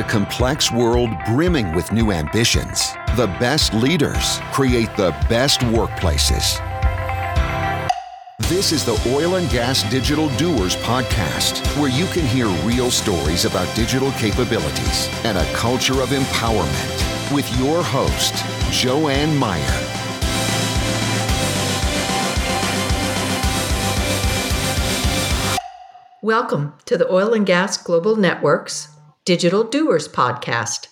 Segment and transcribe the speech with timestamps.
[0.00, 6.58] a complex world brimming with new ambitions, the best leaders create the best workplaces.
[8.48, 13.44] This is the Oil and Gas Digital Doers podcast, where you can hear real stories
[13.44, 18.34] about digital capabilities and a culture of empowerment with your host,
[18.72, 19.60] Joanne Meyer.
[26.22, 28.88] Welcome to the Oil and Gas Global Network's
[29.30, 30.88] Digital Doers podcast.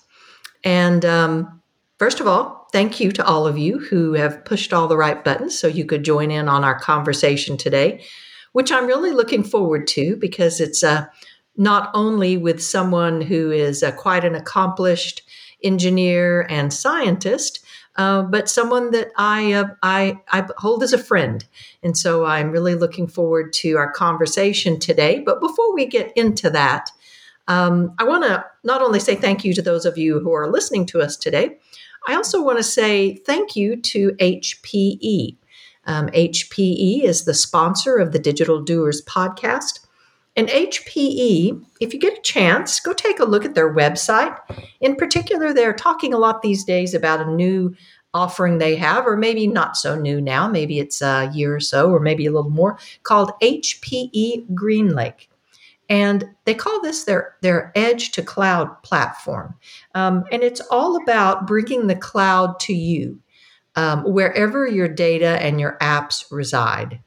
[0.62, 1.60] And um,
[1.98, 5.24] first of all, thank you to all of you who have pushed all the right
[5.24, 8.04] buttons so you could join in on our conversation today,
[8.52, 11.06] which I'm really looking forward to because it's uh,
[11.56, 15.22] not only with someone who is uh, quite an accomplished
[15.64, 17.64] engineer and scientist,
[17.96, 21.44] uh, but someone that I, uh, I, I hold as a friend.
[21.82, 25.24] And so I'm really looking forward to our conversation today.
[25.26, 26.90] But before we get into that,
[27.48, 30.50] um, I want to not only say thank you to those of you who are
[30.50, 31.58] listening to us today,
[32.06, 35.36] I also want to say thank you to HPE.
[35.86, 39.80] Um, HPE is the sponsor of the Digital Doers podcast.
[40.36, 44.38] And HPE, if you get a chance, go take a look at their website.
[44.80, 47.74] In particular, they're talking a lot these days about a new
[48.14, 51.90] offering they have, or maybe not so new now, maybe it's a year or so,
[51.90, 55.27] or maybe a little more, called HPE GreenLake.
[55.88, 59.54] And they call this their, their edge to cloud platform.
[59.94, 63.20] Um, and it's all about bringing the cloud to you,
[63.76, 67.00] um, wherever your data and your apps reside.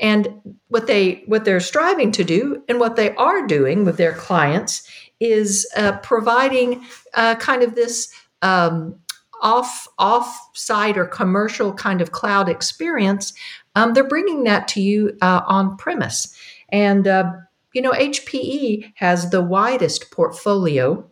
[0.00, 4.12] And what they what they're striving to do, and what they are doing with their
[4.12, 4.88] clients,
[5.20, 8.94] is uh, providing uh, kind of this um,
[9.40, 13.32] off off site or commercial kind of cloud experience.
[13.74, 16.36] Um, they're bringing that to you uh, on premise,
[16.70, 17.32] and uh,
[17.72, 21.08] you know HPE has the widest portfolio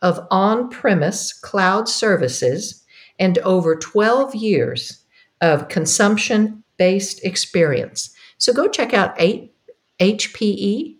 [0.00, 2.84] of on premise cloud services
[3.18, 5.04] and over 12 years
[5.40, 8.14] of consumption based experience.
[8.38, 10.96] So go check out hpe.com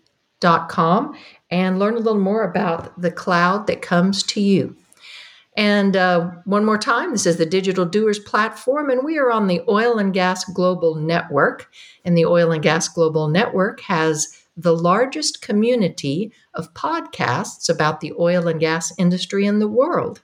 [1.51, 4.75] and learn a little more about the cloud that comes to you.
[5.55, 9.47] And uh, one more time, this is the Digital Doers platform, and we are on
[9.47, 11.69] the Oil and Gas Global Network.
[12.05, 18.13] And the Oil and Gas Global Network has the largest community of podcasts about the
[18.19, 20.21] oil and gas industry in the world.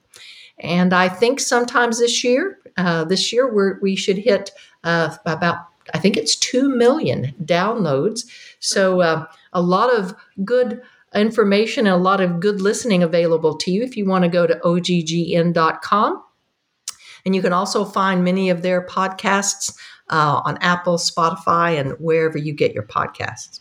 [0.59, 4.51] And I think sometimes this year, uh, this year we we should hit
[4.83, 5.57] uh, about
[5.93, 8.25] I think it's 2 million downloads.
[8.59, 10.13] So, uh, a lot of
[10.45, 10.81] good
[11.15, 14.45] information and a lot of good listening available to you if you want to go
[14.45, 16.23] to oggn.com.
[17.25, 19.75] And you can also find many of their podcasts
[20.09, 23.59] uh, on Apple, Spotify, and wherever you get your podcasts.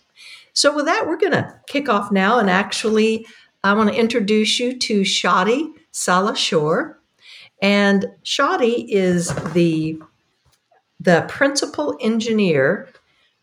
[0.59, 2.41] So, with that, we're going to kick off now.
[2.41, 3.25] And actually,
[3.63, 6.97] I want to introduce you to Shadi Salahshoor.
[7.63, 10.03] And Shadi is the
[10.99, 12.89] the principal engineer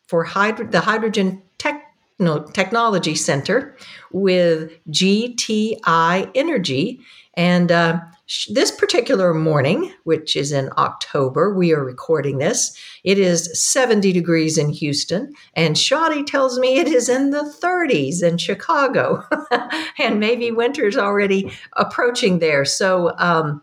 [0.10, 3.78] for hydro- the Hydrogen Techno- Technology Center
[4.12, 7.00] with GTI Energy.
[7.36, 8.02] And uh,
[8.50, 12.76] this particular morning, which is in October, we are recording this.
[13.04, 18.24] It is 70 degrees in Houston, and Shadi tells me it is in the 30s
[18.24, 19.24] in Chicago,
[20.00, 22.66] and maybe winter's already approaching there.
[22.66, 23.62] So, um,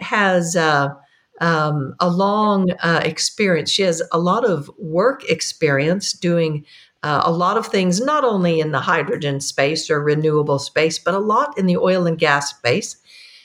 [0.00, 0.56] has.
[0.56, 0.94] Uh,
[1.42, 3.70] um, a long uh, experience.
[3.70, 6.66] She has a lot of work experience doing
[7.02, 11.14] uh, a lot of things, not only in the hydrogen space or renewable space, but
[11.14, 12.98] a lot in the oil and gas space.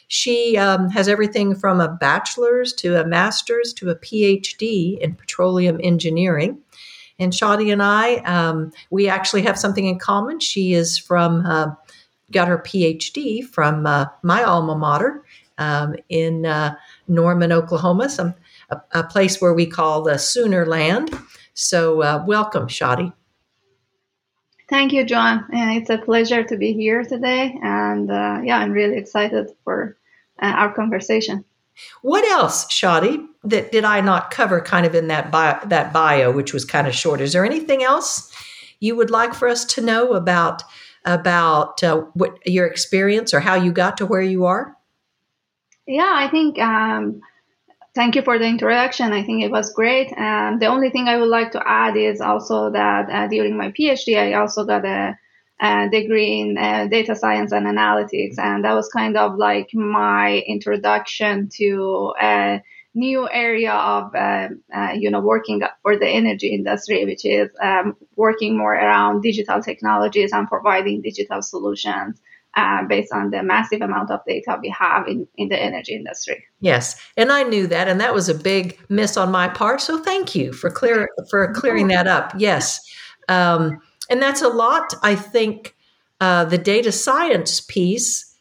[0.07, 5.79] She um, has everything from a bachelor's to a master's to a PhD in petroleum
[5.83, 6.59] engineering.
[7.17, 10.39] And Shadi and I, um, we actually have something in common.
[10.39, 11.67] She is from, uh,
[12.31, 15.23] got her PhD from uh, my alma mater
[15.57, 16.75] um, in uh,
[17.07, 18.33] Norman, Oklahoma, some
[18.69, 21.17] a, a, place where we call the Sooner Land.
[21.53, 23.13] So, uh, welcome, Shadi.
[24.67, 25.45] Thank you, John.
[25.53, 27.57] And it's a pleasure to be here today.
[27.61, 29.97] And uh, yeah, I'm really excited for
[30.41, 31.45] uh, our conversation.
[32.01, 36.31] What else, Shadi, that did I not cover kind of in that bio, that bio,
[36.31, 37.22] which was kind of short?
[37.22, 38.34] Is there anything else
[38.79, 40.63] you would like for us to know about
[41.03, 44.75] about uh, what your experience or how you got to where you are?
[45.85, 46.57] Yeah, I think.
[46.57, 47.22] Um,
[47.95, 49.13] thank you for the introduction.
[49.13, 50.11] I think it was great.
[50.17, 53.71] Um, the only thing I would like to add is also that uh, during my
[53.71, 55.17] PhD, I also got a,
[55.61, 60.43] a degree in uh, data science and analytics, and that was kind of like my
[60.45, 62.61] introduction to a
[62.93, 67.95] new area of uh, uh, you know working for the energy industry, which is um,
[68.15, 72.19] working more around digital technologies and providing digital solutions.
[72.55, 76.41] Uh, based on the massive amount of data we have in, in the energy industry.
[76.61, 79.81] Yes, and I knew that, and that was a big miss on my part.
[79.81, 82.31] So thank you for clear for clearing that up.
[82.37, 82.79] Yes,
[83.28, 84.93] um, and that's a lot.
[85.03, 85.75] I think
[86.22, 88.34] uh, the data science piece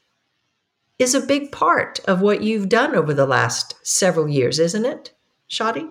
[1.01, 5.11] is a big part of what you've done over the last several years, isn't it,
[5.51, 5.91] Shadi?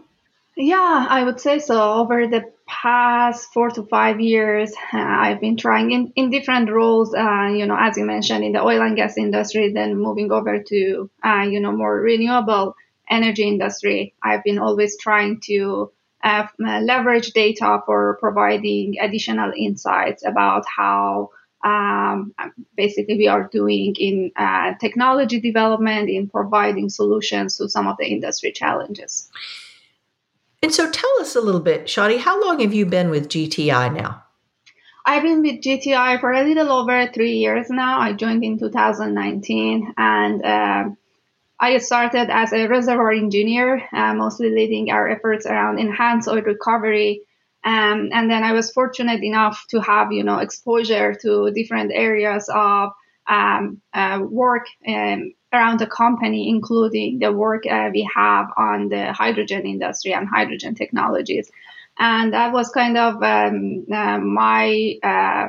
[0.56, 1.94] Yeah, I would say so.
[1.94, 7.14] Over the past four to five years, uh, I've been trying in, in different roles,
[7.14, 10.62] uh, you know, as you mentioned, in the oil and gas industry, then moving over
[10.62, 12.76] to, uh, you know, more renewable
[13.10, 14.14] energy industry.
[14.22, 15.92] I've been always trying to
[16.24, 21.32] uh, leverage data for providing additional insights about how
[21.64, 22.34] um,
[22.76, 28.06] basically we are doing in uh, technology development, in providing solutions to some of the
[28.06, 29.30] industry challenges.
[30.64, 33.94] And so tell us a little bit, Shadi, how long have you been with GTI
[33.94, 34.24] now?
[35.06, 38.00] I've been with GTI for a little over three years now.
[38.00, 40.86] I joined in 2019 and uh,
[41.60, 47.24] I started as a reservoir engineer, uh, mostly leading our efforts around enhanced oil recovery
[47.64, 52.50] um, and then I was fortunate enough to have, you know, exposure to different areas
[52.54, 52.92] of
[53.28, 59.14] um, uh, work um, around the company, including the work uh, we have on the
[59.14, 61.52] hydrogen industry and hydrogen technologies.
[61.98, 65.48] And that was kind of um, uh, my, uh,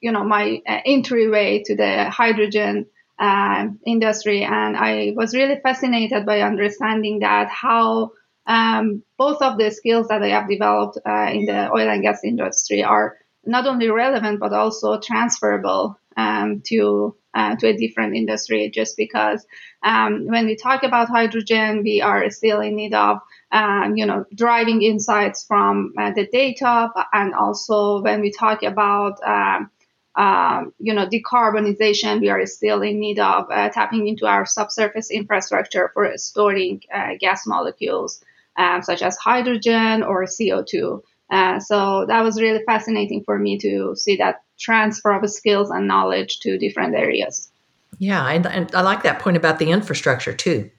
[0.00, 2.86] you know, my uh, entryway to the hydrogen
[3.18, 4.44] uh, industry.
[4.44, 8.12] And I was really fascinated by understanding that how
[8.46, 12.22] um, both of the skills that I have developed uh, in the oil and gas
[12.24, 18.70] industry are not only relevant but also transferable um, to uh, to a different industry.
[18.70, 19.46] Just because
[19.82, 23.18] um, when we talk about hydrogen, we are still in need of
[23.52, 29.20] um, you know driving insights from uh, the data, and also when we talk about
[30.16, 35.10] um, you know, decarbonization, we are still in need of uh, tapping into our subsurface
[35.10, 38.22] infrastructure for storing uh, gas molecules
[38.56, 41.02] um, such as hydrogen or CO2.
[41.30, 45.86] Uh, so that was really fascinating for me to see that transfer of skills and
[45.86, 47.50] knowledge to different areas.
[47.98, 50.70] Yeah, and, and I like that point about the infrastructure too,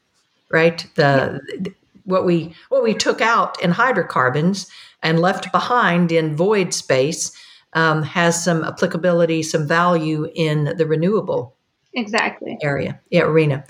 [0.49, 0.85] right?
[0.95, 1.71] The yeah.
[2.03, 4.69] what we what we took out in hydrocarbons
[5.03, 7.31] and left behind in void space
[7.73, 11.55] um, has some applicability, some value in the renewable
[11.93, 13.65] exactly area, yeah, arena.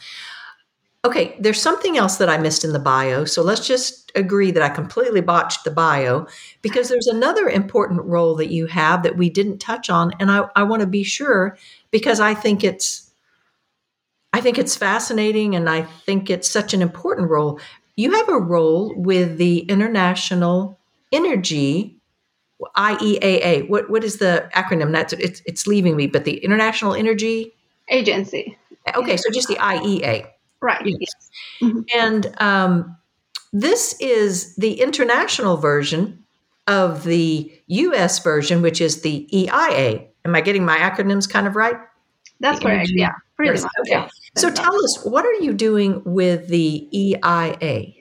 [1.03, 3.25] Okay, there's something else that I missed in the bio.
[3.25, 6.27] So let's just agree that I completely botched the bio
[6.61, 10.11] because there's another important role that you have that we didn't touch on.
[10.19, 11.57] And I, I want to be sure
[11.89, 13.11] because I think it's
[14.33, 17.59] I think it's fascinating and I think it's such an important role.
[17.95, 20.79] You have a role with the International
[21.11, 21.97] Energy
[22.77, 23.67] IEAA.
[23.67, 24.91] What what is the acronym?
[24.91, 27.53] That's it's it's leaving me, but the International Energy
[27.89, 28.57] Agency.
[28.95, 30.27] Okay, so just the IEA.
[30.61, 30.85] Right.
[30.85, 30.97] Yes.
[30.99, 31.29] yes.
[31.61, 31.79] Mm-hmm.
[31.95, 32.97] And um,
[33.53, 36.23] this is the international version
[36.67, 40.07] of the US version, which is the EIA.
[40.23, 41.75] Am I getting my acronyms kind of right?
[42.39, 42.91] That's the correct.
[42.93, 43.13] Yeah.
[43.35, 43.71] Pretty much.
[43.81, 43.91] Okay.
[43.91, 44.07] Yeah.
[44.37, 47.93] So tell us, what are you doing with the EIA?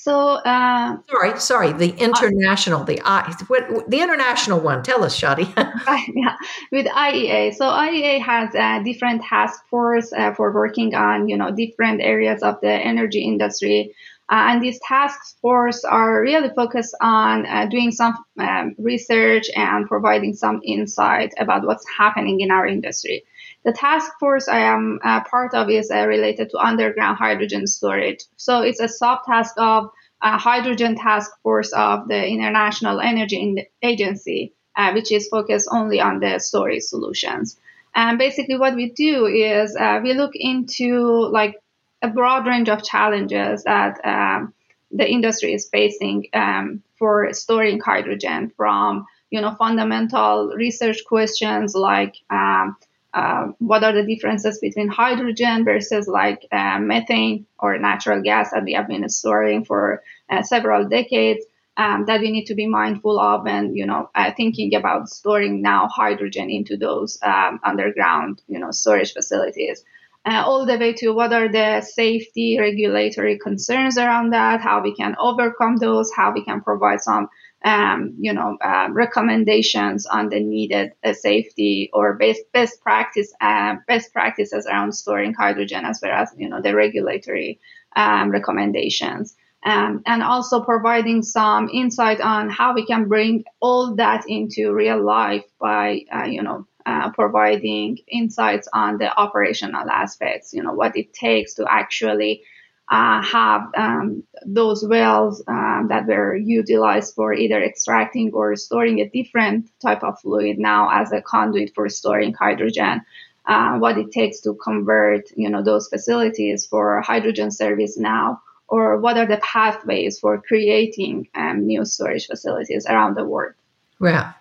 [0.00, 1.72] So uh, sorry, sorry.
[1.72, 4.84] The international, uh, the I, what, the international one.
[4.84, 5.52] Tell us, Shadi.
[6.14, 6.36] yeah,
[6.70, 7.52] with IEA.
[7.52, 12.44] So IEA has a different task force uh, for working on you know different areas
[12.44, 13.92] of the energy industry.
[14.30, 19.88] Uh, and these task force are really focused on uh, doing some um, research and
[19.88, 23.24] providing some insight about what's happening in our industry.
[23.68, 28.24] The task force I am uh, part of is uh, related to underground hydrogen storage.
[28.38, 29.90] So it's a subtask of
[30.22, 36.18] a hydrogen task force of the International Energy Agency, uh, which is focused only on
[36.18, 37.60] the storage solutions.
[37.94, 41.60] And basically, what we do is uh, we look into like
[42.00, 44.54] a broad range of challenges that um,
[44.92, 52.14] the industry is facing um, for storing hydrogen, from you know fundamental research questions like
[52.30, 52.74] um,
[53.14, 58.64] uh, what are the differences between hydrogen versus like uh, methane or natural gas that
[58.64, 61.44] we have been storing for uh, several decades
[61.78, 65.62] um, that we need to be mindful of and you know uh, thinking about storing
[65.62, 69.84] now hydrogen into those um, underground you know storage facilities.
[70.26, 74.94] Uh, all the way to what are the safety regulatory concerns around that how we
[74.94, 77.28] can overcome those how we can provide some
[77.64, 83.76] um, you know, uh, recommendations on the needed uh, safety or best best practice uh,
[83.86, 87.60] best practices around storing hydrogen, as well as you know the regulatory
[87.96, 89.34] um, recommendations.
[89.64, 95.02] Um, and also providing some insight on how we can bring all that into real
[95.02, 100.96] life by, uh, you know, uh, providing insights on the operational aspects, you know, what
[100.96, 102.44] it takes to actually
[102.90, 109.08] uh, have um, those wells um, that were utilized for either extracting or storing a
[109.08, 113.02] different type of fluid now as a conduit for storing hydrogen.
[113.46, 118.98] Uh, what it takes to convert, you know, those facilities for hydrogen service now, or
[118.98, 123.54] what are the pathways for creating um, new storage facilities around the world.
[124.00, 124.34] Yeah.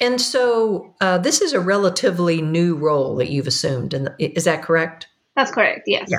[0.00, 4.62] And so uh, this is a relatively new role that you've assumed, and is that
[4.62, 5.06] correct?
[5.36, 5.82] That's correct.
[5.86, 6.08] Yes.
[6.10, 6.18] Yeah.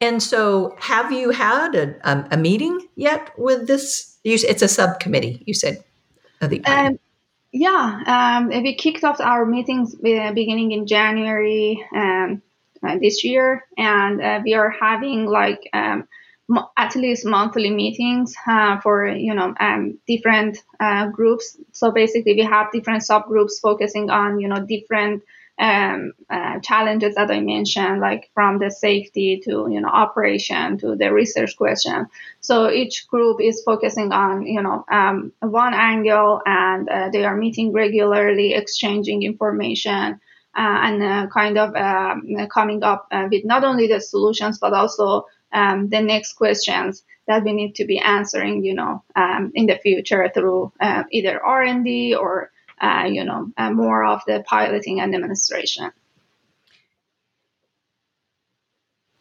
[0.00, 4.16] And so, have you had a, a, a meeting yet with this?
[4.24, 5.42] it's a subcommittee.
[5.46, 5.82] You said.
[6.40, 6.98] Um,
[7.52, 12.42] yeah, um, we kicked off our meetings uh, beginning in January um,
[12.86, 16.06] uh, this year, and uh, we are having like um,
[16.76, 21.56] at least monthly meetings uh, for you know um, different uh, groups.
[21.72, 25.22] So basically, we have different subgroups focusing on you know different
[25.58, 30.96] um, uh, challenges that I mentioned, like from the safety to you know operation to
[30.96, 32.06] the research question.
[32.40, 37.36] So each group is focusing on you know um, one angle, and uh, they are
[37.36, 40.20] meeting regularly, exchanging information.
[40.56, 44.72] Uh, and uh, kind of um, coming up uh, with not only the solutions but
[44.72, 49.66] also um, the next questions that we need to be answering, you know, um, in
[49.66, 52.50] the future through uh, either R and D or
[53.10, 55.90] you know, uh, more of the piloting and administration.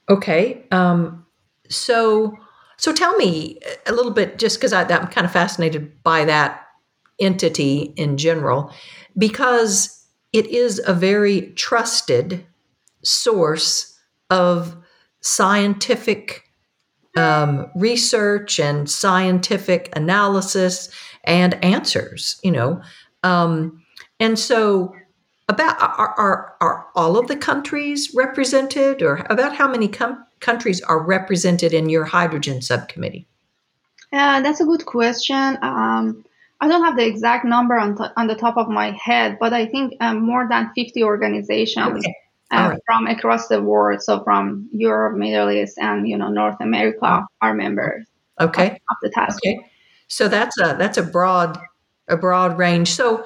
[0.09, 0.63] Okay.
[0.71, 1.25] Um,
[1.69, 2.37] so,
[2.77, 6.65] so tell me a little bit, just because I'm kind of fascinated by that
[7.19, 8.71] entity in general,
[9.17, 12.45] because it is a very trusted
[13.03, 13.97] source
[14.29, 14.77] of
[15.21, 16.43] scientific
[17.17, 20.89] um, research and scientific analysis
[21.23, 22.39] and answers.
[22.43, 22.81] You know,
[23.23, 23.83] um,
[24.19, 24.93] and so,
[25.49, 30.81] about are, are, are all of the countries represented, or about how many com- countries
[30.81, 33.27] are represented in your hydrogen subcommittee?
[34.11, 35.57] Yeah, that's a good question.
[35.61, 36.23] Um,
[36.59, 39.53] I don't have the exact number on, t- on the top of my head, but
[39.53, 42.15] I think um, more than 50 organizations okay.
[42.51, 42.79] uh, right.
[42.85, 47.53] from across the world, so from Europe, Middle East, and you know North America, are
[47.53, 48.07] members.
[48.39, 48.67] Okay.
[48.67, 49.39] Of, of the task.
[49.45, 49.59] Okay.
[50.07, 51.59] So that's a that's a broad
[52.07, 52.89] a broad range.
[52.89, 53.25] So,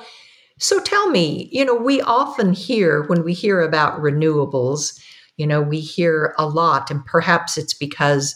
[0.59, 4.99] so tell me, you know, we often hear when we hear about renewables,
[5.37, 8.35] you know, we hear a lot, and perhaps it's because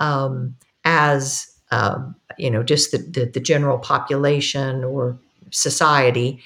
[0.00, 0.54] um,
[0.84, 5.18] as um, you know, just the, the, the, general population or
[5.50, 6.40] society,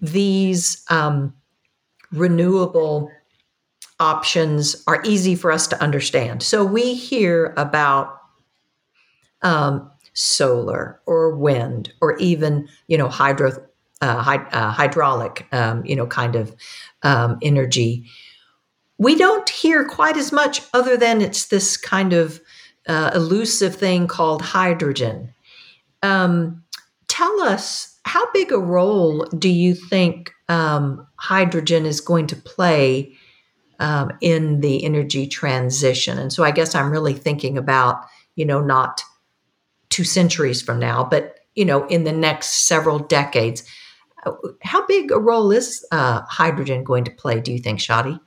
[0.00, 1.34] these um,
[2.10, 3.10] renewable
[4.00, 6.42] options are easy for us to understand.
[6.42, 8.18] So we hear about
[9.42, 13.52] um, solar or wind or even you know hydro
[14.00, 16.54] uh, hy- uh, hydraulic um, you know kind of
[17.02, 18.04] um, energy.
[18.98, 22.40] We don't hear quite as much other than it's this kind of
[22.86, 25.32] uh, elusive thing called hydrogen.
[26.02, 26.62] Um,
[27.08, 33.12] tell us how big a role do you think um, hydrogen is going to play
[33.80, 36.18] um, in the energy transition?
[36.18, 38.04] And so i guess i'm really thinking about
[38.36, 39.02] you know not
[39.92, 43.62] two centuries from now, but you know, in the next several decades.
[44.62, 47.40] How big a role is uh, hydrogen going to play?
[47.40, 48.20] Do you think, Shadi?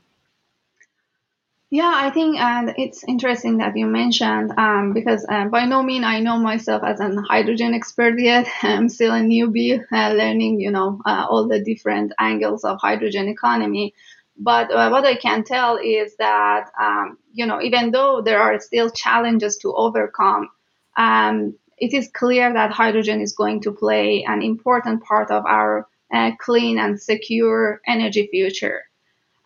[1.71, 6.05] Yeah, I think and it's interesting that you mentioned um, because uh, by no means
[6.05, 8.47] I know myself as an hydrogen expert yet.
[8.61, 13.27] I'm still a newbie, uh, learning you know uh, all the different angles of hydrogen
[13.27, 13.93] economy.
[14.37, 18.59] But uh, what I can tell is that um, you know even though there are
[18.59, 20.49] still challenges to overcome,
[20.97, 25.87] um, it is clear that hydrogen is going to play an important part of our
[26.13, 28.83] uh, clean and secure energy future.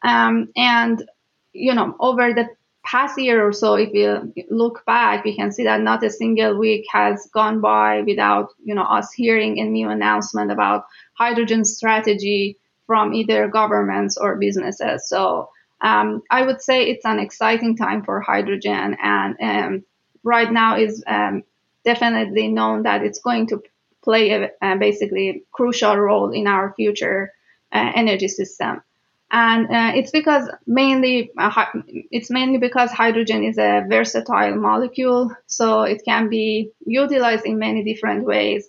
[0.04, 1.04] Um, and,
[1.54, 2.50] you know, over the
[2.86, 6.58] past year or so, if we look back, we can see that not a single
[6.58, 12.58] week has gone by without, you know, us hearing a new announcement about hydrogen strategy
[12.88, 15.08] from either governments or businesses.
[15.10, 15.50] So
[15.82, 19.86] um, I would say it's an exciting time for hydrogen, and um,
[20.24, 21.44] right now is um,
[21.84, 23.62] definitely known that it's going to
[24.04, 27.34] play a, a basically crucial role in our future
[27.72, 28.82] uh, energy system.
[29.32, 31.66] And uh, it's because mainly uh,
[32.10, 37.84] it's mainly because hydrogen is a versatile molecule, so it can be utilized in many
[37.84, 38.68] different ways,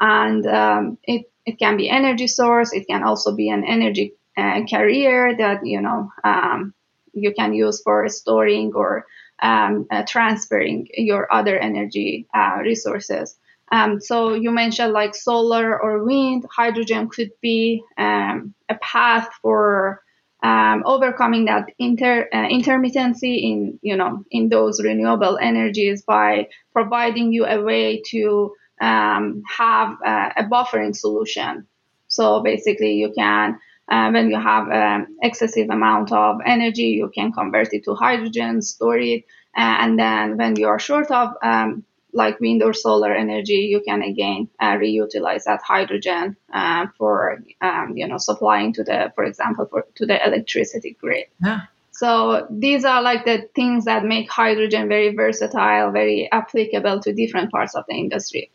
[0.00, 2.72] and um, it it can be energy source.
[2.72, 6.74] It can also be an energy uh, carrier that you know um,
[7.12, 9.06] you can use for storing or
[9.42, 13.36] um, uh, transferring your other energy uh, resources.
[13.72, 20.02] Um, so you mentioned like solar or wind, hydrogen could be um, a path for
[20.42, 27.32] um, overcoming that inter, uh, intermittency in you know in those renewable energies by providing
[27.32, 31.66] you a way to um, have uh, a buffering solution.
[32.08, 33.58] So basically, you can
[33.90, 37.94] uh, when you have an um, excessive amount of energy, you can convert it to
[37.94, 39.24] hydrogen, store it,
[39.56, 43.80] uh, and then when you are short of um, like wind or solar energy, you
[43.80, 49.24] can again uh, reutilize that hydrogen uh, for um, you know supplying to the, for
[49.24, 51.26] example, for, to the electricity grid.
[51.42, 51.62] Yeah.
[51.92, 57.50] So these are like the things that make hydrogen very versatile, very applicable to different
[57.50, 58.50] parts of the industry.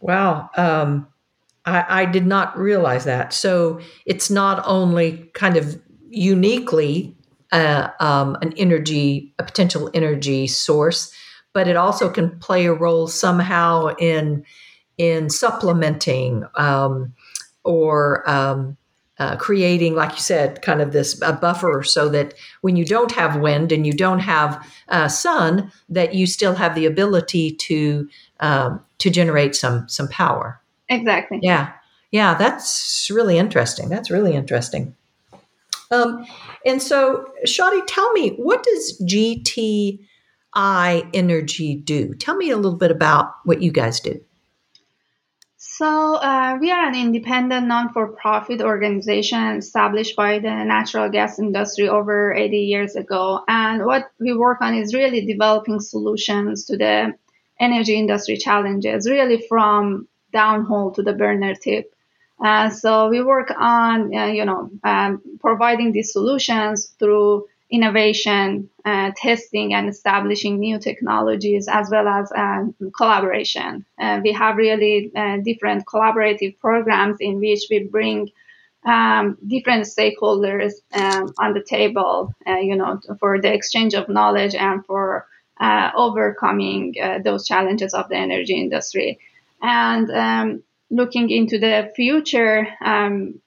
[0.00, 0.50] Wow.
[0.56, 1.06] Um,
[1.64, 3.32] I, I did not realize that.
[3.32, 7.16] So it's not only kind of uniquely
[7.52, 11.12] uh, um, an energy, a potential energy source,
[11.52, 14.44] but it also can play a role somehow in
[14.98, 17.14] in supplementing um,
[17.64, 18.76] or um,
[19.18, 23.12] uh, creating, like you said, kind of this a buffer so that when you don't
[23.12, 28.08] have wind and you don't have uh, sun, that you still have the ability to
[28.40, 30.59] um, to generate some some power.
[30.90, 31.38] Exactly.
[31.40, 31.72] Yeah,
[32.10, 33.88] yeah, that's really interesting.
[33.88, 34.96] That's really interesting.
[35.92, 36.26] Um,
[36.66, 40.00] and so, Shadi, tell me, what does GTI
[41.14, 42.14] Energy do?
[42.14, 44.20] Tell me a little bit about what you guys do.
[45.56, 51.38] So, uh, we are an independent non for profit organization established by the natural gas
[51.38, 53.42] industry over 80 years ago.
[53.48, 57.14] And what we work on is really developing solutions to the
[57.58, 61.94] energy industry challenges, really from downhole to the burner tip.
[62.42, 69.12] Uh, so we work on, uh, you know, um, providing these solutions through innovation, uh,
[69.16, 72.64] testing, and establishing new technologies, as well as uh,
[72.96, 73.84] collaboration.
[73.98, 78.30] Uh, we have really uh, different collaborative programs in which we bring
[78.84, 84.54] um, different stakeholders um, on the table, uh, you know, for the exchange of knowledge
[84.54, 85.26] and for
[85.94, 89.18] overcoming those challenges of the energy industry.
[89.62, 93.40] And um, looking into the future, um,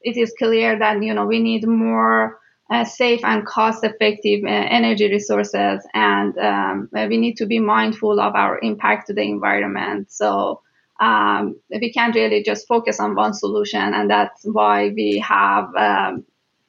[0.00, 2.38] it is clear that you know we need more
[2.70, 8.34] uh, safe and cost-effective uh, energy resources, and um, we need to be mindful of
[8.34, 10.10] our impact to the environment.
[10.10, 10.62] So
[11.00, 16.24] um, we can't really just focus on one solution, and that's why we have, um,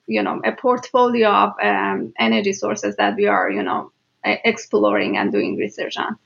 [0.08, 3.92] you know, a portfolio of um, energy sources that we are, you know,
[4.24, 6.18] exploring and doing research on.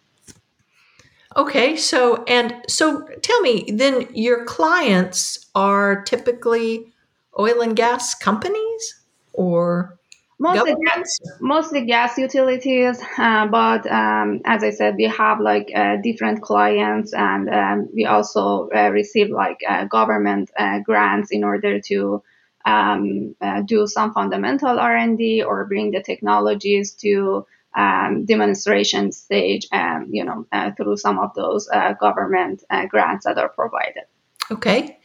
[1.37, 6.91] Okay, so and so tell me then your clients are typically
[7.37, 8.99] oil and gas companies?
[9.39, 9.97] or
[10.37, 15.95] mostly gas, mostly gas utilities uh, but um, as i said we have like uh,
[16.03, 21.79] different clients and um, we also uh, receive like uh, government uh, grants in order
[21.79, 22.21] to
[22.65, 30.08] um, uh, do some fundamental r&d or bring the technologies to um, demonstration stage and
[30.12, 34.03] you know through some of those government grants that are provided
[34.51, 34.99] okay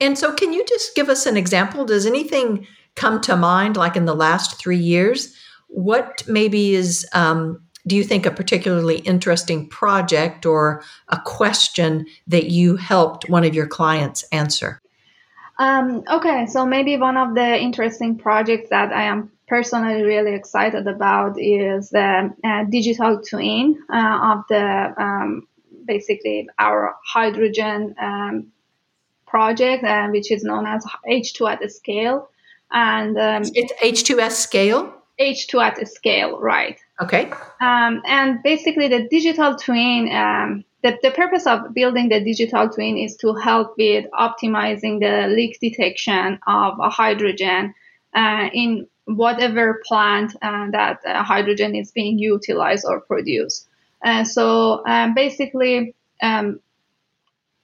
[0.00, 3.96] and so can you just give us an example does anything come to mind, like
[3.96, 5.34] in the last three years?
[5.68, 12.46] What maybe is, um, do you think, a particularly interesting project or a question that
[12.46, 14.80] you helped one of your clients answer?
[15.58, 20.86] Um, okay, so maybe one of the interesting projects that I am personally really excited
[20.86, 22.10] about is the
[22.42, 25.46] uh, digital twin uh, of the um,
[25.84, 28.34] basically our hydrogen um,
[29.26, 32.28] project, uh, which is known as H2 at scale
[32.74, 34.92] and um, it's H2S scale.
[35.20, 36.78] H2 at a scale, right?
[37.00, 37.30] Okay.
[37.60, 40.10] Um, and basically, the digital twin.
[40.12, 45.28] Um, the, the purpose of building the digital twin is to help with optimizing the
[45.34, 47.72] leak detection of hydrogen
[48.14, 53.68] uh, in whatever plant uh, that uh, hydrogen is being utilized or produced.
[54.04, 56.60] Uh, so um, basically, um,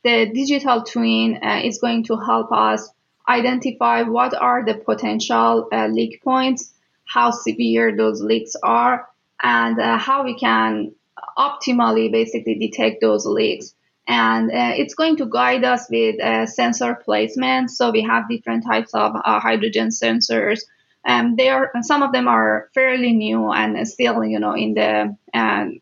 [0.03, 2.91] the digital twin uh, is going to help us
[3.29, 6.73] identify what are the potential uh, leak points,
[7.05, 9.09] how severe those leaks are,
[9.43, 10.93] and uh, how we can
[11.39, 13.75] optimally basically detect those leaks.
[14.09, 17.71] And uh, it's going to guide us with uh, sensor placement.
[17.71, 20.61] So we have different types of uh, hydrogen sensors.
[21.07, 25.17] Um, they are some of them are fairly new and still, you know, in the
[25.33, 25.81] um,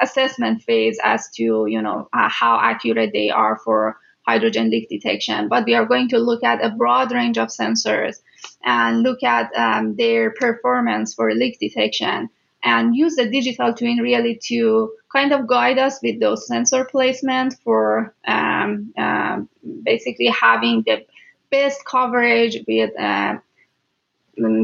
[0.00, 5.48] assessment phase as to you know uh, how accurate they are for hydrogen leak detection,
[5.48, 8.16] but we are going to look at a broad range of sensors
[8.64, 12.28] and look at um, their performance for leak detection
[12.64, 17.54] and use the digital twin really to kind of guide us with those sensor placement
[17.62, 19.40] for um, uh,
[19.84, 21.06] basically having the
[21.50, 23.36] best coverage with uh,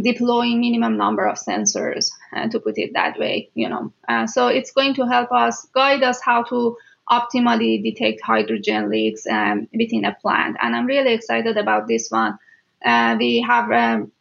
[0.02, 3.92] deploying minimum number of sensors uh, to put it that way you know.
[4.08, 6.76] Uh, so it's going to help us guide us how to
[7.10, 10.56] optimally detect hydrogen leaks um, within a plant.
[10.60, 12.38] And i'm really excited about this one.
[12.84, 14.12] Uh, we have um,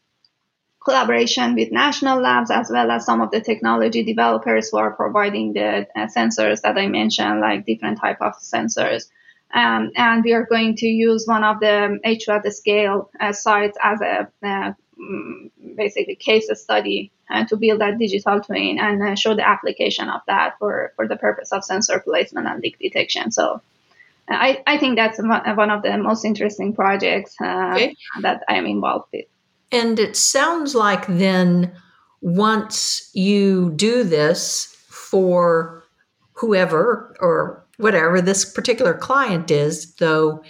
[0.83, 5.53] collaboration with national labs as well as some of the technology developers who are providing
[5.53, 9.09] the uh, sensors that I mentioned, like different type of sensors.
[9.53, 14.01] Um, and we are going to use one of the H2 scale uh, sites as
[14.01, 14.75] a uh, mm,
[15.75, 20.21] basically case study uh, to build that digital twin and uh, show the application of
[20.27, 23.31] that for, for the purpose of sensor placement and leak detection.
[23.31, 23.61] So
[24.29, 27.95] uh, I, I think that's one of the most interesting projects okay.
[28.21, 29.25] that I am involved with.
[29.71, 31.71] And it sounds like then
[32.21, 35.83] once you do this for
[36.33, 40.43] whoever or whatever this particular client is, though,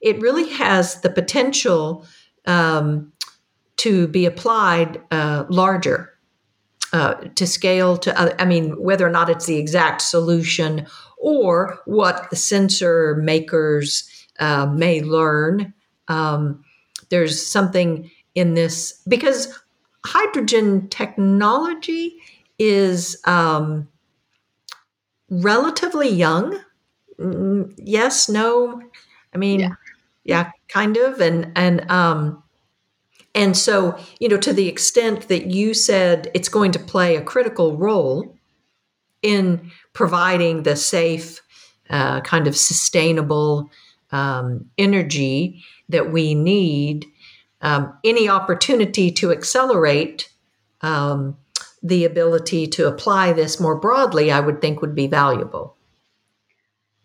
[0.00, 2.04] it really has the potential
[2.46, 3.12] um,
[3.78, 6.08] to be applied uh, larger.
[6.92, 11.78] Uh, to scale to other, I mean, whether or not it's the exact solution or
[11.86, 14.06] what the sensor makers
[14.38, 15.72] uh, may learn.
[16.08, 16.62] Um,
[17.08, 19.58] there's something in this because
[20.04, 22.16] hydrogen technology
[22.58, 23.88] is um,
[25.30, 26.58] relatively young.
[27.18, 28.82] Mm, yes, no.
[29.34, 29.74] I mean, yeah.
[30.24, 32.41] yeah, kind of, and and um,
[33.34, 37.22] and so you know, to the extent that you said it's going to play a
[37.22, 38.36] critical role
[39.22, 41.40] in providing the safe,
[41.90, 43.70] uh, kind of sustainable
[44.10, 47.06] um, energy that we need
[47.62, 50.28] um, any opportunity to accelerate
[50.80, 51.36] um,
[51.82, 55.76] the ability to apply this more broadly, I would think would be valuable.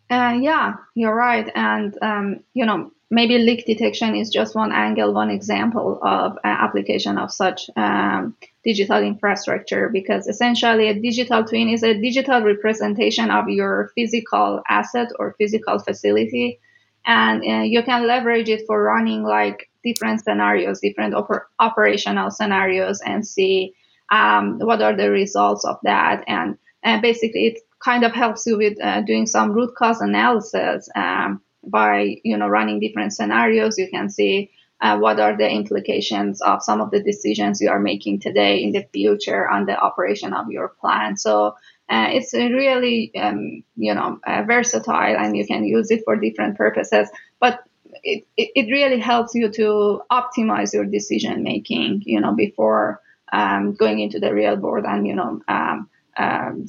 [0.10, 1.50] Uh, yeah, you're right.
[1.54, 6.40] And, um, you know, maybe leak detection is just one angle, one example of uh,
[6.44, 13.32] application of such um, digital infrastructure because essentially a digital twin is a digital representation
[13.32, 16.60] of your physical asset or physical facility.
[17.06, 23.00] And uh, you can leverage it for running like different scenarios, different oper- operational scenarios,
[23.00, 23.74] and see
[24.12, 26.26] um, what are the results of that.
[26.28, 30.90] And, and basically, it kind of helps you with uh, doing some root cause analysis
[30.94, 33.78] um, by you know running different scenarios.
[33.78, 34.52] You can see
[34.82, 38.72] uh, what are the implications of some of the decisions you are making today in
[38.72, 41.20] the future on the operation of your plant.
[41.20, 41.56] So
[41.90, 46.58] uh, it's really um, you know uh, versatile and you can use it for different
[46.58, 47.10] purposes.
[47.40, 47.64] But
[48.04, 53.02] it, it, really helps you to optimize your decision making, you know, before
[53.32, 56.66] um, going into the real world and, you know, um, um,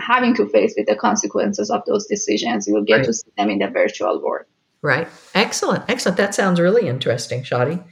[0.00, 2.66] having to face with the consequences of those decisions.
[2.66, 3.04] You'll get right.
[3.04, 4.46] to see them in the virtual world.
[4.82, 5.08] Right.
[5.34, 5.84] Excellent.
[5.88, 6.16] Excellent.
[6.16, 7.82] That sounds really interesting, Shadi.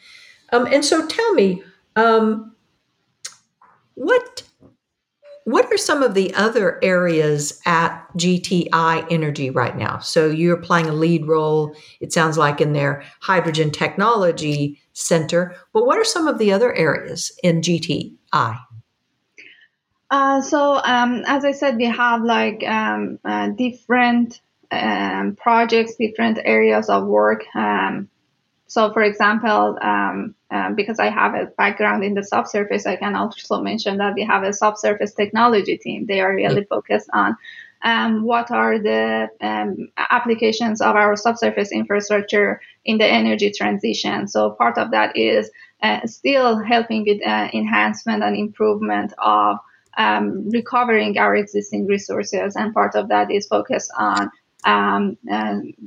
[0.53, 1.63] Um, and so tell me,
[1.97, 2.55] um,
[3.95, 4.43] what
[5.49, 9.99] what are some of the other areas at GTI Energy right now?
[9.99, 15.57] So you're playing a lead role, it sounds like, in their hydrogen technology center.
[15.73, 18.59] But what are some of the other areas in GTI?
[20.11, 24.41] Uh, so, um, as I said, we have like um, uh, different
[24.71, 27.45] um, projects, different areas of work.
[27.55, 28.09] Um,
[28.67, 33.17] so, for example, um, um, because I have a background in the subsurface, I can
[33.17, 36.07] also mention that we have a subsurface technology team.
[36.07, 37.37] They are really focused on
[37.83, 44.27] um, what are the um, applications of our subsurface infrastructure in the energy transition.
[44.27, 45.51] So, part of that is
[45.83, 49.59] uh, still helping with uh, enhancement and improvement of
[49.99, 54.31] um, recovering our existing resources, and part of that is focused on
[54.65, 55.17] um,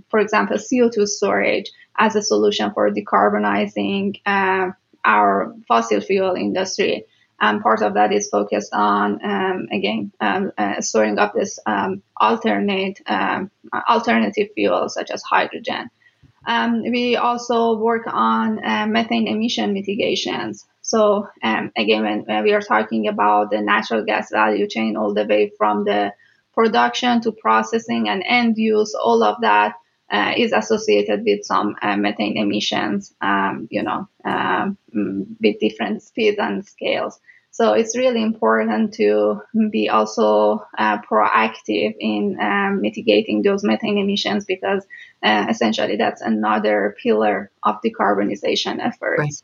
[0.10, 4.72] for example, CO2 storage as a solution for decarbonizing uh,
[5.04, 7.06] our fossil fuel industry.
[7.40, 12.04] And part of that is focused on, um, again, um, uh, storing up this um,
[12.18, 13.02] alternate
[13.90, 15.90] alternative fuels such as hydrogen.
[16.46, 20.68] Um, we also work on uh, methane emission mitigations.
[20.92, 25.26] So again, when, when we are talking about the natural gas value chain all the
[25.26, 26.14] way from the
[26.54, 29.76] production to processing and end use, all of that
[30.12, 34.78] uh, is associated with some uh, methane emissions, um, you know, um,
[35.42, 37.22] with different speeds and scales.
[37.52, 44.44] So it's really important to be also uh, proactive in um, mitigating those methane emissions
[44.44, 44.86] because
[45.24, 49.44] uh, essentially that's another pillar of decarbonization efforts.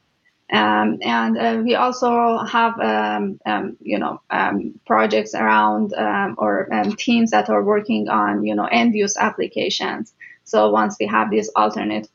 [0.51, 6.73] Um, and uh, we also have, um, um, you know, um, projects around um, or
[6.73, 10.13] um, teams that are working on, you know, end use applications.
[10.45, 12.07] So once we have these alternate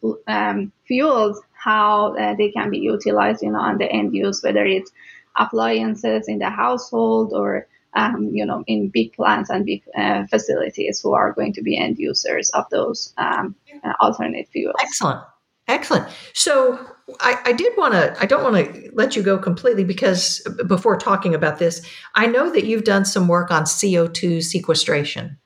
[0.87, 4.91] fuels, how uh, they can be utilized, you know, on the end use, whether it's
[5.37, 7.67] appliances in the household or
[8.31, 11.99] you know, in big plants and big uh, facilities who are going to be end
[11.99, 13.45] users of those uh,
[14.01, 14.77] alternate fuels.
[14.81, 15.21] Excellent.
[15.73, 16.07] Excellent.
[16.35, 16.79] So
[17.21, 20.99] I, I did want to, I don't want to let you go completely because before
[20.99, 25.39] talking about this, I know that you've done some work on CO2 sequestration.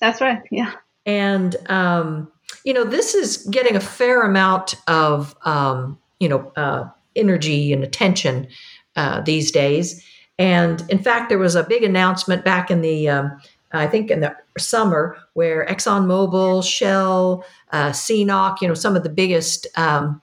[0.00, 0.42] That's right.
[0.50, 0.72] Yeah.
[1.06, 2.30] And, um,
[2.64, 7.84] you know, this is getting a fair amount of, um, you know, uh, energy and
[7.84, 8.48] attention
[8.96, 10.04] uh, these days.
[10.38, 13.40] And in fact, there was a big announcement back in the, um,
[13.72, 19.08] I think in the summer, where ExxonMobil, Shell, uh, CNOOC, you know, some of the
[19.08, 20.20] biggest um,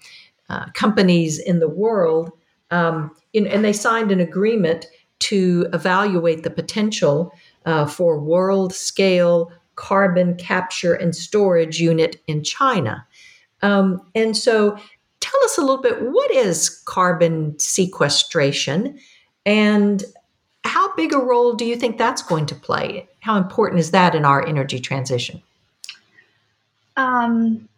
[0.49, 2.31] uh, companies in the world,
[2.71, 4.85] um, in, and they signed an agreement
[5.19, 7.33] to evaluate the potential
[7.65, 13.05] uh, for world scale carbon capture and storage unit in China.
[13.61, 14.77] Um, and so,
[15.19, 18.99] tell us a little bit what is carbon sequestration?
[19.45, 20.03] And
[20.97, 23.07] big a role do you think that's going to play?
[23.21, 25.41] How important is that in our energy transition?
[26.97, 27.69] Um,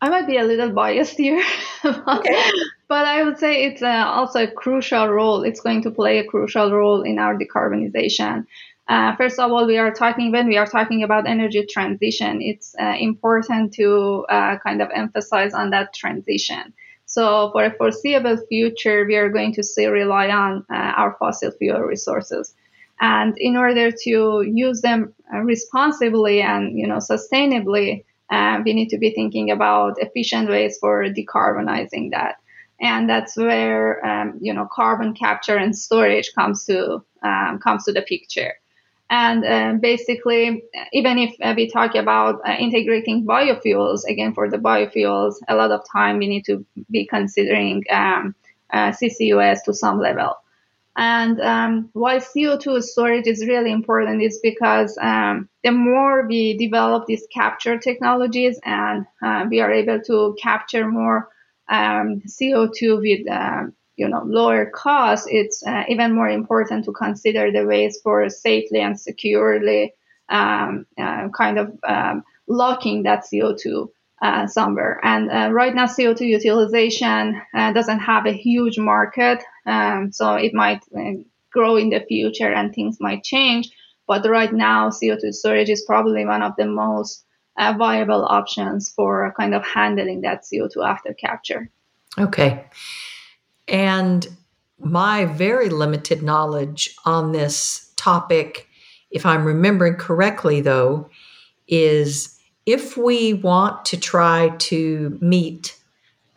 [0.00, 1.42] I might be a little biased here,
[1.84, 2.42] okay.
[2.88, 5.42] but I would say it's uh, also a crucial role.
[5.42, 8.46] It's going to play a crucial role in our decarbonization.
[8.88, 12.42] Uh, first of all, we are talking when we are talking about energy transition.
[12.42, 16.74] It's uh, important to uh, kind of emphasize on that transition.
[17.14, 21.52] So for a foreseeable future, we are going to still rely on uh, our fossil
[21.52, 22.52] fuel resources.
[23.00, 28.88] And in order to use them uh, responsibly and you know sustainably, uh, we need
[28.88, 32.34] to be thinking about efficient ways for decarbonizing that.
[32.80, 37.92] And that's where um, you know carbon capture and storage comes to um, comes to
[37.92, 38.54] the picture.
[39.10, 44.56] And uh, basically, even if uh, we talk about uh, integrating biofuels, again, for the
[44.56, 48.34] biofuels, a lot of time we need to be considering um,
[48.72, 50.36] uh, CCUS to some level.
[50.96, 57.06] And um, why CO2 storage is really important is because um, the more we develop
[57.06, 61.28] these capture technologies and uh, we are able to capture more
[61.68, 67.50] um, CO2 with um, you know lower cost, it's uh, even more important to consider
[67.52, 69.94] the ways for safely and securely
[70.28, 73.88] um, uh, kind of um, locking that CO2
[74.22, 75.00] uh, somewhere.
[75.02, 80.54] And uh, right now, CO2 utilization uh, doesn't have a huge market, um, so it
[80.54, 83.70] might uh, grow in the future and things might change.
[84.06, 87.24] But right now, CO2 storage is probably one of the most
[87.56, 91.70] viable options for kind of handling that CO2 after capture.
[92.18, 92.64] Okay.
[93.68, 94.26] And
[94.78, 98.68] my very limited knowledge on this topic,
[99.10, 101.08] if I'm remembering correctly, though,
[101.68, 105.78] is if we want to try to meet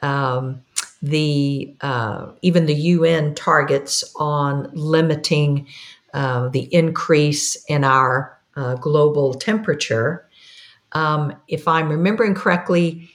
[0.02, 0.64] um,
[1.02, 5.68] the uh, even the UN targets on limiting
[6.14, 10.28] uh, the increase in our uh, global temperature,
[10.94, 13.10] um, if I'm remembering correctly,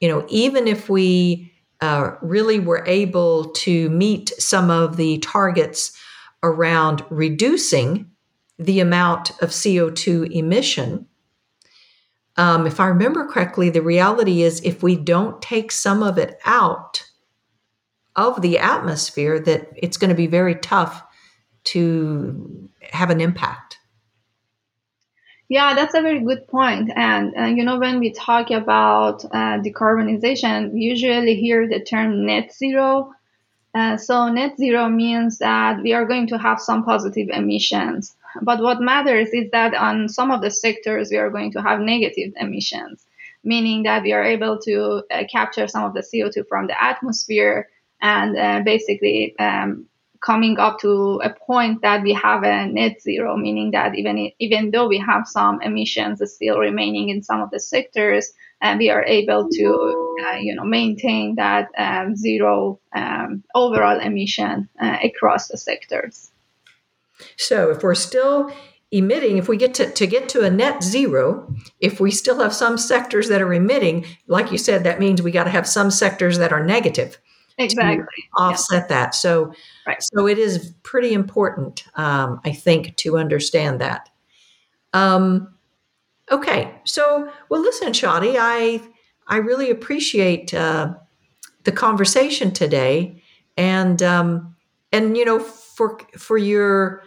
[0.00, 1.47] you know, even if we
[1.80, 5.96] uh, really were able to meet some of the targets
[6.42, 8.10] around reducing
[8.58, 11.06] the amount of CO2 emission.
[12.36, 16.38] Um, if I remember correctly, the reality is if we don't take some of it
[16.44, 17.04] out
[18.16, 21.02] of the atmosphere, that it's going to be very tough
[21.64, 23.77] to have an impact.
[25.48, 26.90] Yeah, that's a very good point.
[26.94, 32.26] And, uh, you know, when we talk about uh, decarbonization, we usually hear the term
[32.26, 33.14] net zero.
[33.74, 38.14] Uh, so, net zero means that we are going to have some positive emissions.
[38.42, 41.80] But what matters is that on some of the sectors, we are going to have
[41.80, 43.06] negative emissions,
[43.42, 47.68] meaning that we are able to uh, capture some of the CO2 from the atmosphere
[48.02, 49.86] and uh, basically um,
[50.20, 54.70] coming up to a point that we have a net zero, meaning that even even
[54.70, 59.04] though we have some emissions still remaining in some of the sectors, uh, we are
[59.04, 65.56] able to uh, you know maintain that um, zero um, overall emission uh, across the
[65.56, 66.30] sectors.
[67.36, 68.52] So if we're still
[68.90, 72.54] emitting if we get to, to get to a net zero if we still have
[72.54, 75.90] some sectors that are emitting like you said that means we got to have some
[75.90, 77.18] sectors that are negative
[77.58, 78.86] exactly offset yeah.
[78.86, 79.52] that so
[79.86, 80.02] right.
[80.02, 84.08] so it is pretty important um, i think to understand that
[84.92, 85.54] um,
[86.30, 88.80] okay so well listen shadi i
[89.26, 90.94] i really appreciate uh,
[91.64, 93.20] the conversation today
[93.56, 94.54] and um,
[94.92, 97.02] and you know for for your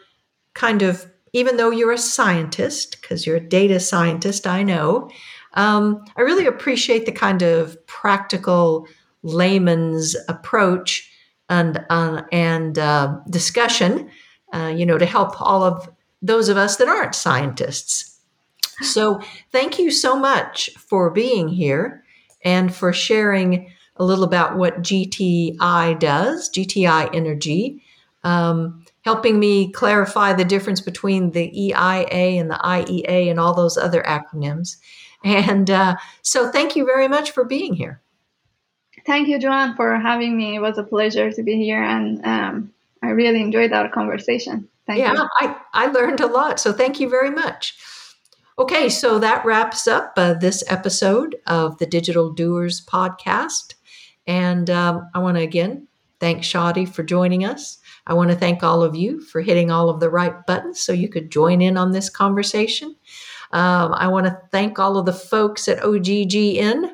[0.54, 5.10] kind of even though you're a scientist because you're a data scientist, I know.
[5.54, 8.88] Um, I really appreciate the kind of practical
[9.24, 11.10] layman's approach
[11.50, 14.10] and uh, and uh, discussion,
[14.54, 15.90] uh, you know, to help all of
[16.22, 18.20] those of us that aren't scientists.
[18.82, 22.04] So, thank you so much for being here
[22.44, 27.84] and for sharing a little about what GTI does, GTI Energy,
[28.24, 33.78] um, helping me clarify the difference between the EIA and the IEA and all those
[33.78, 34.78] other acronyms.
[35.24, 38.02] And uh, so, thank you very much for being here.
[39.06, 40.56] Thank you, Joanne, for having me.
[40.56, 44.68] It was a pleasure to be here, and um, I really enjoyed our conversation.
[44.88, 45.28] Thank yeah, you.
[45.40, 46.60] I, I learned a lot.
[46.60, 47.78] So thank you very much.
[48.60, 53.76] Okay, so that wraps up uh, this episode of the Digital Doers podcast.
[54.28, 55.88] And um, I want to again
[56.20, 57.80] thank Shadi for joining us.
[58.06, 60.94] I want to thank all of you for hitting all of the right buttons so
[60.94, 62.96] you could join in on this conversation.
[63.52, 66.92] Um, I want to thank all of the folks at OGGN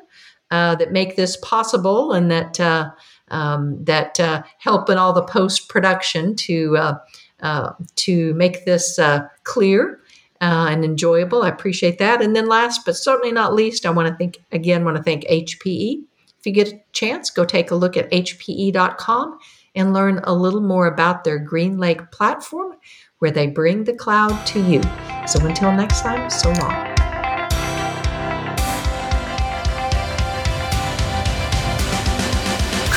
[0.50, 2.90] uh, that make this possible and that uh,
[3.30, 6.94] um, that uh, help in all the post production to uh,
[7.40, 8.98] uh, to make this
[9.44, 10.00] clear
[10.40, 11.42] and enjoyable.
[11.42, 12.22] I appreciate that.
[12.22, 15.24] And then last but certainly not least, I want to thank again want to thank
[15.24, 16.02] HPE.
[16.38, 19.38] If you get a chance, go take a look at hpe.com
[19.74, 22.74] and learn a little more about their GreenLake platform
[23.18, 24.82] where they bring the cloud to you.
[25.26, 26.97] So until next time, so long.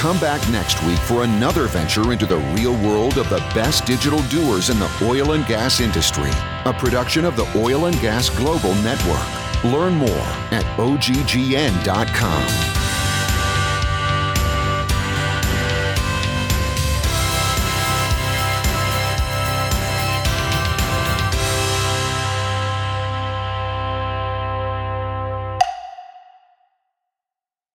[0.02, 4.20] Come back next week for another venture into the real world of the best digital
[4.30, 6.32] doers in the oil and gas industry.
[6.66, 9.64] A production of the Oil and Gas Global Network.
[9.64, 12.81] Learn more at oggn.com.